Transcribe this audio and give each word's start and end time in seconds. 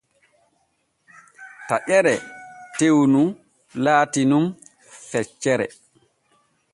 Taƴeere 1.67 2.15
tew 2.77 2.97
nu 3.13 3.21
laati 3.83 4.21
nun 4.29 4.45
feccere. 5.09 5.67